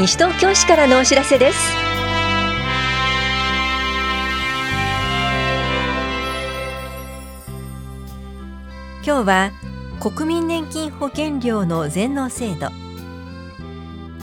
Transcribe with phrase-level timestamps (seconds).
[0.00, 1.58] 西東京市からのお知らせです。
[9.04, 9.50] 今日は
[10.00, 12.70] 国民年金保険料の全納制度。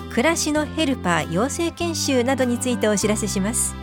[0.09, 3.75] 暮らしのヘルパー養成研修などについてお知らせします。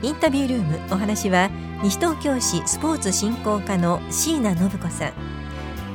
[0.00, 1.50] インタビュールームお話は
[1.82, 5.12] 西東京市スポーツ振興課の椎名信子さん。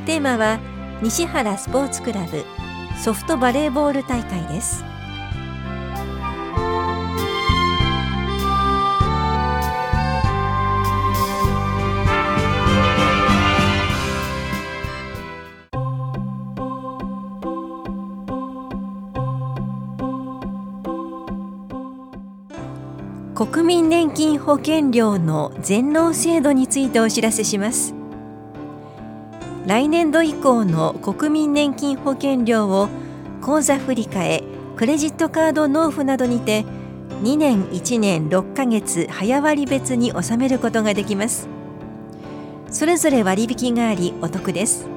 [0.05, 0.59] テーマは
[1.01, 2.45] 西原スポーツクラブ。
[2.99, 4.83] ソフトバレーボール大会です。
[23.33, 28.00] 国民年金保険料の全納制度についてお知らせします。
[29.67, 32.89] 来年度以降の国民年金保険料を
[33.41, 34.43] 口座振替
[34.75, 36.65] クレジットカード納付などにて
[37.21, 41.47] 2年1年6ヶ月早割別に納めることができます。
[42.71, 44.87] それぞれ割引がありお得です。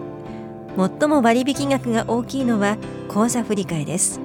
[0.77, 2.79] 最も割引額が大きいのは
[3.09, 4.21] 口座振替です。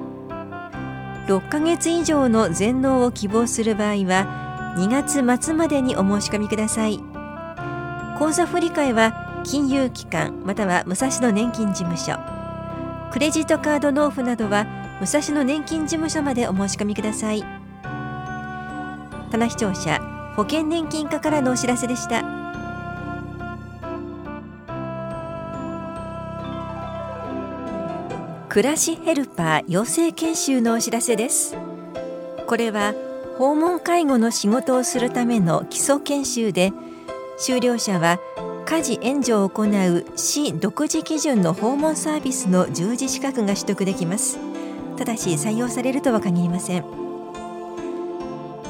[1.26, 6.98] 6ヶ月以上の全納を希望する場合は2月末までにお申し込みください。
[8.18, 12.18] 口座振替は金融機関または武蔵野年金事務所。
[13.12, 14.66] クレジットカード納付などは
[15.00, 17.44] 武蔵野年金事務所までお申し込みください。
[19.30, 20.00] 棚視聴者
[20.36, 22.24] 保険年金課からのお知らせでした。
[28.48, 31.56] 暮らしヘルパー養成研修のお知らせです。
[32.46, 32.94] これは
[33.38, 36.72] 訪問介護の仕事をするための基礎研修で
[37.38, 38.18] 修了者は
[38.66, 44.38] 家事援助を行う市独自基準の訪問サービスの従事資格が取得できます。
[44.96, 46.84] ただし採用されるとは限りません。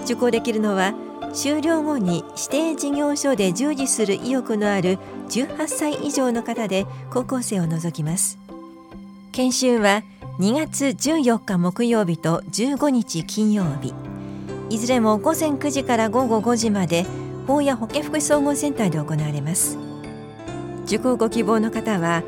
[0.05, 0.95] 受講できるのは
[1.33, 4.99] 修了後に指定事業所で従事する意欲のある
[5.29, 8.39] 18歳以上の方で高校生を除きます。
[9.33, 10.03] 研修は
[10.39, 13.95] 2月14日木曜日と15日金曜日。
[14.71, 17.05] いずれも午前9時から午後5時まで
[17.51, 19.77] 法や保健福祉総合センターで行われます。
[20.85, 22.23] 受講ご希望の方は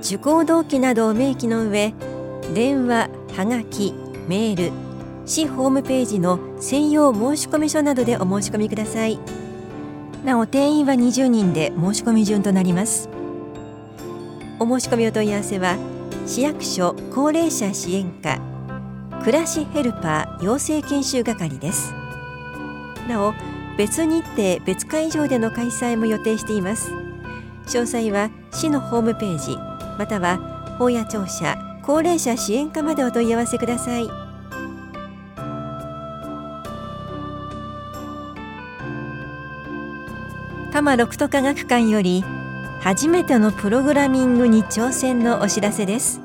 [0.00, 1.94] 受講動機などを明記の上
[2.54, 3.94] 電話はがき
[4.28, 4.72] メール
[5.24, 9.18] 市ホームページの専用申込書などでお申し込みください。
[10.24, 13.08] なお定員は20人で申し込み順となります。
[14.58, 15.76] お申し込みお問い合わせは
[16.26, 18.40] 市役所高齢者支援課
[19.20, 21.94] 暮らしヘルパー養成研修係です。
[23.08, 26.90] なお別日程別会場での開催も予定しています。
[27.66, 29.56] 詳細は市のホームページ
[29.98, 34.08] または法や庁舎高齢者支援課までお問い合わせください。
[40.72, 42.22] 多摩六都科学館より
[42.80, 46.20] 初めてのプログラミングに挑戦のお知らせです。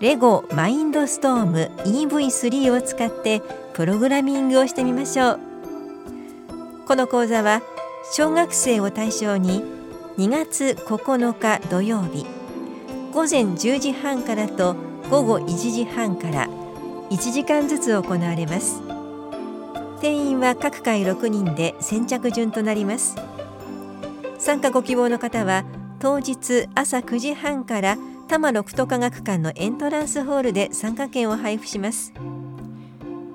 [0.00, 3.42] レゴマインドストーム EV3 を使って
[3.74, 5.45] プログラミングをしてみましょう。
[6.86, 7.62] この講座は
[8.12, 9.64] 小学生を対象に
[10.18, 12.24] 2月9日土曜日
[13.12, 14.76] 午前10時半からと
[15.10, 16.48] 午後1時半から
[17.10, 18.82] 1時間ずつ行われます。
[20.00, 23.16] 定員は各回6人で先着順となります。
[24.38, 25.64] 参加ご希望の方は
[25.98, 27.96] 当日朝9時半から
[28.28, 32.12] 多摩六都科学館のエントランスホールで参加券を配布します。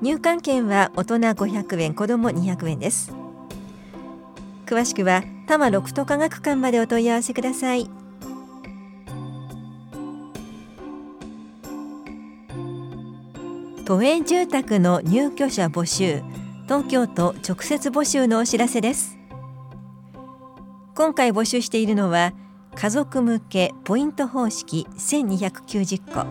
[0.02, 3.21] 入館券は大人500円子ども200円です。
[4.72, 7.90] 詳しくは多摩六都科学館までお問い合わせください。
[13.84, 16.24] 都営住宅の入居者募集
[16.64, 19.18] 東京都直接募集のお知らせです。
[20.96, 22.32] 今回募集しているのは
[22.76, 26.26] 家族向けポイント方式1290個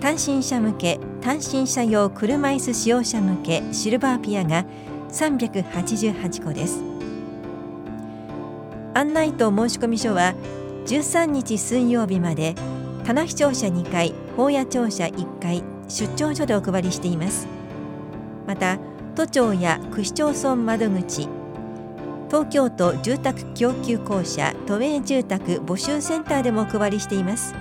[0.00, 4.66] 単身者向け単身者用車椅子使用者向けシルバーピアが
[5.10, 6.95] 388個です。
[8.96, 10.32] 案内と申込書は
[10.86, 12.54] 13日水曜日まで
[13.04, 17.46] 棚視聴者2回法屋庁舎1回出張所でお配りしています。
[18.46, 18.78] また
[19.14, 21.28] 都庁や区市町村窓口
[22.30, 27.54] 東京都住宅供給公社都営住宅募集センターでもお配りしています。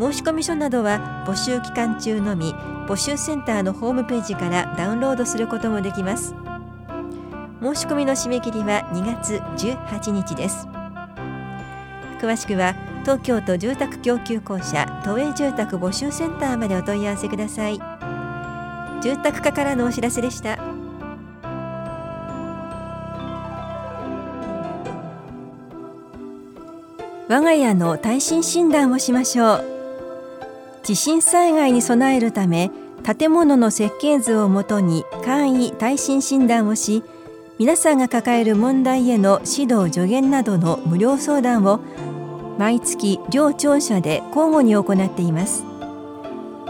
[0.00, 2.52] 申込書などは募集期間中のみ
[2.88, 6.34] 募集センターのホームページからダウンロードすることもできます。
[7.60, 10.68] 申し込みの締め切りは2月18日です。
[12.20, 17.80] 詳しくは東京都住宅供給公社都営住宅募集センターまでお問い合わせください。
[19.02, 20.58] 住宅課からのお知らせでした。
[27.28, 29.64] 我が家の耐震診断をしましょう。
[30.82, 32.70] 地震災害に備えるため
[33.02, 37.02] 建物の設計図をもとに簡易耐震診断をし
[37.58, 41.80] 皆さんが抱える問題への指導助言などの無料相談を
[42.56, 45.64] 毎月両庁舎で交互に行っています。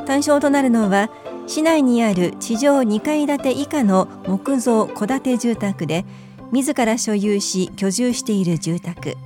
[0.06, 1.10] 対象となるのは
[1.46, 6.06] 市内にある地上2階建て以下の木造戸建て住宅で
[6.52, 9.16] 自ら所有し居住している住宅。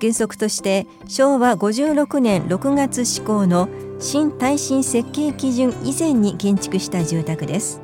[0.00, 3.68] 原則として昭和56年6月施行の
[3.98, 7.82] 新耐震設計基準以前に建築した住宅です。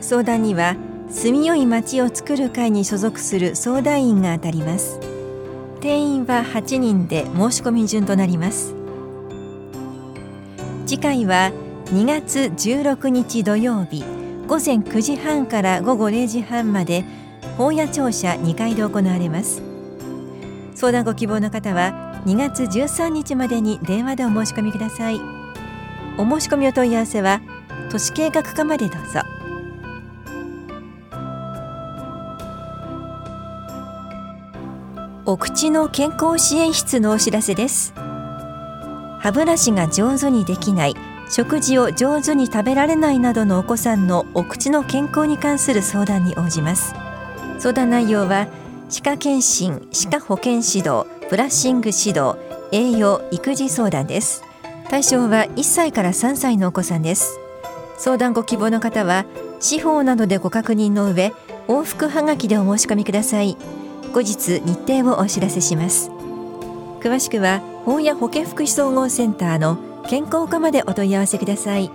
[0.00, 0.76] 相談には
[1.10, 5.00] 住みよい町を作る会に所属する相談員が当たります。
[5.80, 8.74] 定員は8人で申し込み順となります。
[10.86, 11.50] 次回は
[11.86, 14.04] 2月16日土曜日
[14.46, 17.04] 午前9時半から午後0時半まで
[17.56, 19.62] 本屋庁舎2階で行われます。
[20.74, 25.20] 相談ご希望の方は2月13日までに電話でお申し込みください。
[26.18, 27.40] お申し込みお問い合わせは
[27.90, 29.37] 都市計画課までどうぞ。
[35.30, 37.92] お口の健康支援室のお知らせです。
[39.18, 40.94] 歯ブラシが上手にできない
[41.28, 46.94] 食事を上手に食べられないなどのお子さんのお口の健康に関する相談に応じます。
[47.58, 48.48] 相談内容は
[48.88, 52.36] 歯科検診歯科保健指導ブラッシング指導
[52.72, 54.42] 栄養育児相談です。
[54.88, 57.38] 対象は1歳から3歳のお子さんです。
[57.98, 59.26] 相談ご希望の方は
[59.60, 61.34] 司法などでご確認の上
[61.66, 63.58] 往復はがきでお申し込みください。
[64.12, 66.10] 後日日程をお知らせします。
[67.00, 69.78] 詳しくは本屋保健福祉総合センターの
[70.08, 71.90] 健康課までお問い合わせください。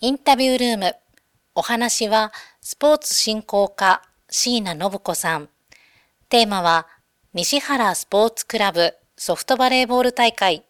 [0.00, 0.94] インタビュールーム。
[1.54, 5.48] お話はスポーツ振興課椎名信子さん。
[6.28, 6.86] テーマは
[7.34, 10.64] 西原スポーツクラブソフトバレーボール大会。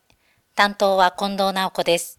[0.54, 2.17] 担当は近藤直子です。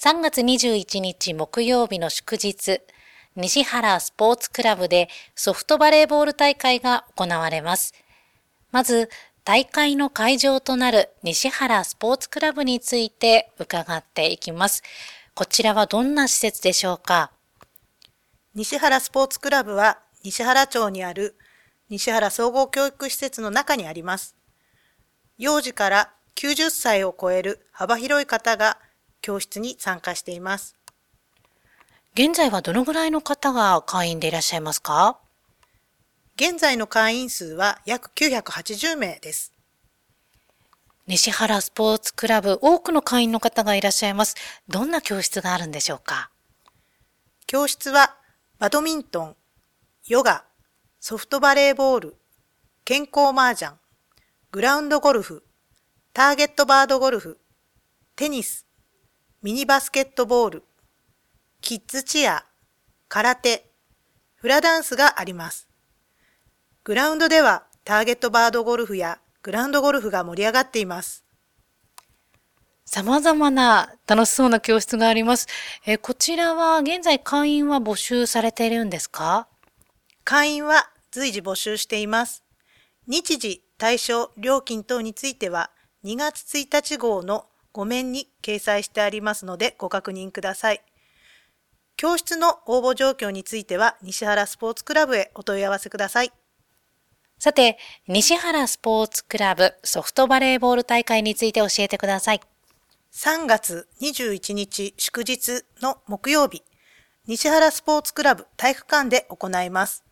[0.00, 2.82] 3月21日木曜日の祝日、
[3.34, 7.94] 西原スポーツクラブでソフトバレーボール大会が行われます。
[8.70, 9.10] まず、
[9.42, 14.84] 大会の会場となる西原スポーツクラブについて伺っていきます。
[15.34, 17.32] こちらはどんな施設でしょうか？
[18.54, 21.34] 西原スポーツクラブは西原町にある
[21.88, 24.36] 西原総合教育施設の中にあります。
[25.38, 28.78] 幼児から90歳を超える幅広い方が
[29.20, 30.76] 教室に参加しています。
[32.14, 35.18] 現在はどのぐらいの方が会員でいらっしゃいますか？
[36.36, 39.52] 現在の会員数は約980名です。
[41.06, 44.36] 西原スポーツクラブ、多くの会員の方がいらっしゃいます。
[44.68, 46.30] どんな教室があるんでしょうか？
[47.46, 48.14] 教室は、
[48.58, 49.36] バドミントン、
[50.06, 50.44] ヨガ、
[51.00, 52.16] ソフトバレーボール、
[52.84, 53.72] 健康麻雀、
[54.52, 55.44] グラウンドゴルフ、
[56.12, 57.38] ターゲットバードゴルフ、
[58.14, 58.66] テニス、
[59.40, 60.64] ミニバスケットボール、
[61.60, 62.44] キッズチア、
[63.08, 63.70] 空手、
[64.34, 65.68] フラダンスがあります。
[66.82, 71.22] グラウンドではターゲットバードゴルフやグラウンドゴルフが盛り上がっています。
[72.84, 75.46] 様々な楽しそうな教室があります。
[75.86, 79.46] えこちらは現在会員は募集されているんですか？
[80.24, 82.42] 会員は随時募集しています。
[83.06, 85.70] 日時、対象、料金等については
[86.02, 90.82] 2月1日号の5面に掲載してありますのでご確認ください。
[91.96, 96.32] 教室の応募状況については西原スポーツクラブへお問い合わせください。
[97.40, 102.40] さて、西原スポーツクラブソフトバレーボール大会について教えてください。
[103.12, 106.62] 3月21日祝日の木曜日、
[107.26, 110.04] 西原スポーツクラブ体育館で行います。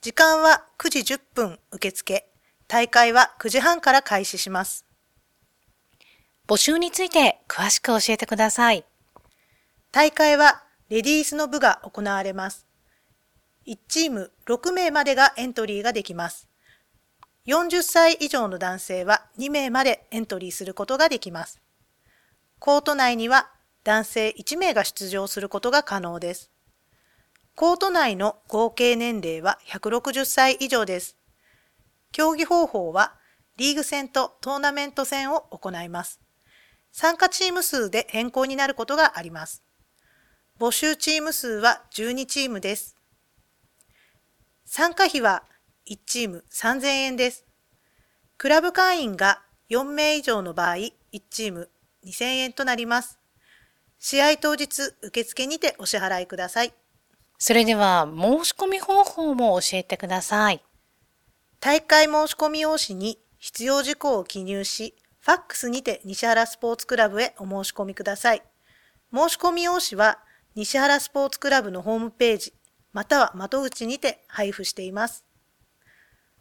[0.00, 2.26] 時間は9時10分受付、
[2.66, 4.84] 大会は9時半から開始します。
[6.46, 8.84] 募集について詳しく教えてください。
[9.92, 12.66] 大会はレディースの部が行われます。
[13.66, 16.46] 1チーム6名までがエントリーができます。
[17.46, 21.62] 40歳以上の男性は2名までエントリーすることができます。
[22.58, 23.50] コート内には
[23.82, 26.50] 男性1名が出場することが可能です。
[27.54, 31.16] コート内の合計年齢は160歳以上です。
[32.12, 33.14] 競技方法は
[33.56, 36.20] リーグ戦とトーナメント戦を行います。
[36.96, 39.64] 参加チーム数で変更になることがあります。
[40.60, 42.94] 募集チーム数は12チームです。
[44.64, 45.42] 参加費は
[45.90, 47.46] 1チーム3000円です。
[48.38, 50.92] クラブ会員が4名以上の場合、1
[51.30, 51.68] チーム
[52.06, 53.18] 2000円となります。
[53.98, 56.72] 試合当日、受付にてお支払いください。
[57.38, 60.62] それでは、申し込み方法も教えてください。
[61.58, 64.94] 大会申し込み用紙に必要事項を記入し、
[65.24, 68.42] ファックスにて西原スポーツクラブへお申し込みください。
[69.10, 70.18] 申し込み用紙は
[70.54, 72.52] 西原スポーツクラブのホームページ、
[72.92, 75.24] または窓口にて配布しています。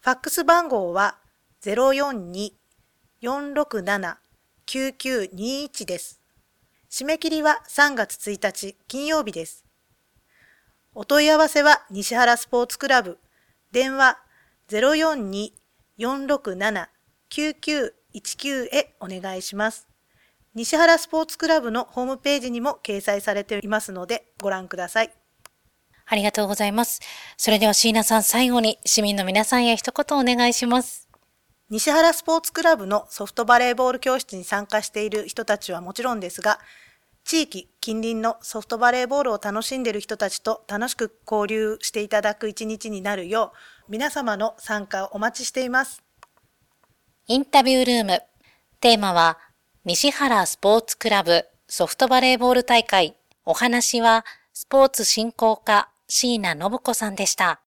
[0.02, 1.18] ファックス番号は
[3.22, 6.20] 042-467-9921です。
[6.92, 9.64] 締め切りは3月1日金曜日です。
[10.94, 13.18] お問い合わせは西原スポーツクラブ、
[13.72, 14.18] 電話
[15.98, 19.88] 042-467-9921 042-467-9919へお願いします。
[20.56, 25.12] 西原スポーツクラブのホームページにも掲載されていますのでご覧ください。
[26.06, 27.00] ありがとうございます。
[27.38, 31.10] それでは椎名さん最後に市民の皆さんへ一言お願いします。
[31.70, 36.60] 西原スポーツクラブのソフトバレーボール教室に参加している人たちはもちろんですが、
[37.24, 43.54] 地域、近隣のソフトバレーボールを楽しんでいる人たちと楽しく交流していただく一日になるよ
[43.88, 46.04] う、皆様の参加をお待ちしています。
[47.26, 48.22] インタビュールーム。
[48.82, 49.38] テーマは、
[49.86, 53.16] 西原スポーツクラブソフトバレーボール大会。
[53.46, 57.62] お話は、スポーツ振興課椎名信子さんでした。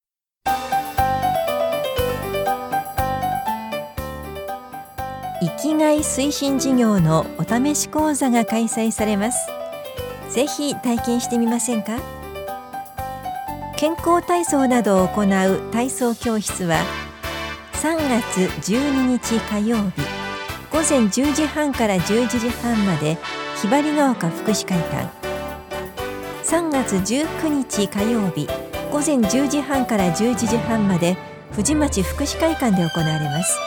[5.40, 9.48] 生きがい推進事業のお試し講座が開催されます。
[10.28, 11.98] ぜひ体験してみませんか？
[13.78, 16.84] 健康体操などを行う体操教室は
[17.76, 18.40] 3月
[18.72, 20.00] 12日火曜日。
[20.72, 23.18] 午前10時半から11時半まで
[23.60, 25.10] ひばりが丘福祉会館。
[26.42, 28.48] 3月19日火曜日
[28.90, 31.18] 午前10時半から11時半まで
[31.52, 33.58] 藤町福祉会館で行われます。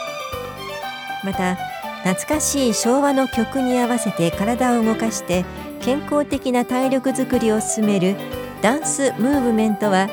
[1.24, 1.54] また
[2.02, 5.44] 懐かしい昭和の曲に合わせて体を動かして
[5.82, 8.16] 健康的な体力づくりを進める
[8.60, 10.08] ダンスムーブメントは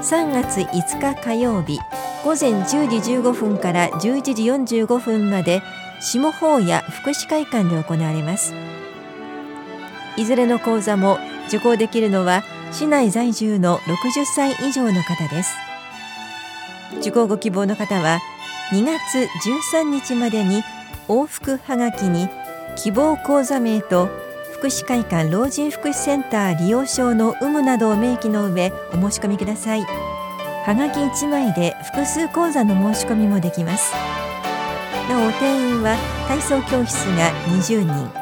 [0.00, 1.78] 3月5日火曜日
[2.24, 2.64] 午前10
[3.02, 5.60] 時15分から11時45分まで
[6.00, 8.54] 下法屋福祉会館で行われます。
[10.16, 12.42] いずれの講座も受講できるのは
[12.72, 15.54] 市内在住の60歳以上の方です。
[17.00, 18.20] 受講ご希望の方は
[18.72, 19.28] 2月
[19.76, 20.62] 13日までに
[21.08, 22.28] 往復はがきに
[22.76, 24.08] 希望講座名と
[24.60, 29.80] 福祉会館老人福祉センター利用証の有無などを明記の上お申し込みください。
[30.66, 33.94] はがき1枚で複数講座の申し込みもできます。
[35.08, 35.96] なお定員は
[36.28, 38.12] 体操教室が20人。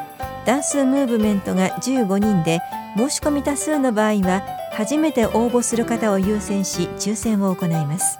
[0.45, 2.61] ダンスムーブメントが15人で
[2.95, 4.41] 申し込み多数の場合は
[4.71, 8.17] 初めて応募する方を優先し抽選を行います。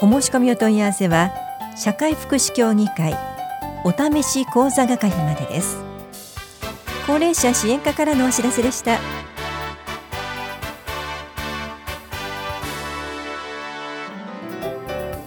[0.00, 1.30] お申し込みお問い合わせは
[1.76, 3.14] 社会福祉協議会
[3.84, 5.87] お試し講座係までです。
[7.08, 8.98] 高齢者支援課からのお知らせでした。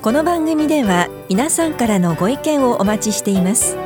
[0.04, 3.78] この番組では皆さんからのご意見をお待ちしています。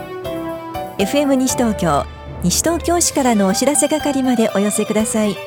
[0.98, 2.06] FM 西東京
[2.44, 5.38] 西東京市からのお知らせ係までお寄せください。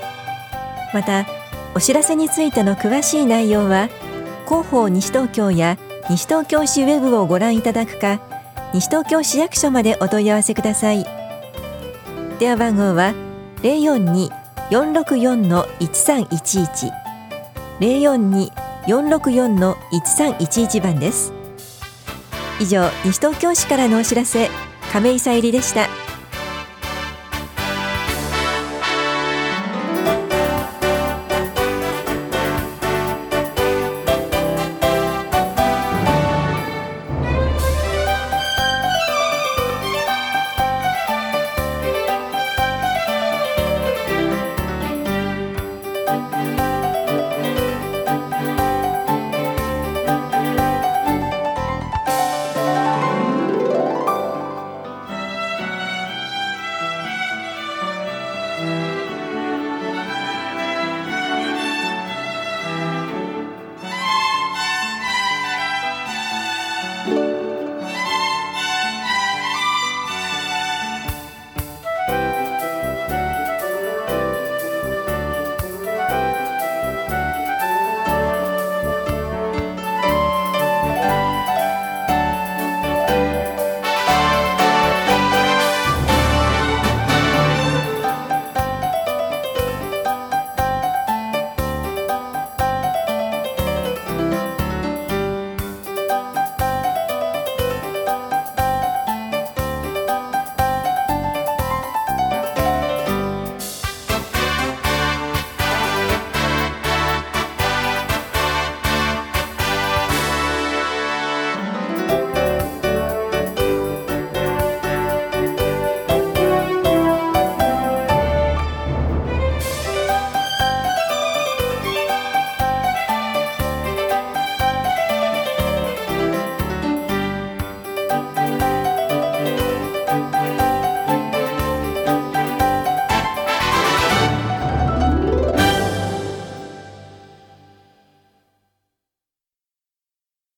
[0.94, 1.26] また
[1.74, 3.90] お知らせについての詳しい内容は
[4.46, 5.76] 広報西東京や
[6.08, 8.22] 西東京市ウェブをご覧いただくか
[8.72, 11.17] 西東京市役所までお問い合わせください。
[12.38, 13.14] 電話番号は
[14.70, 16.92] 042-464-1311
[18.86, 21.34] 042-464-1311番です
[22.60, 24.48] 以上西東京市からのお知らせ
[24.92, 26.07] 亀井さゆりでした。